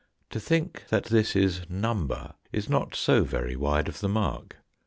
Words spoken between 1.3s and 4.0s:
is number is not so very wide of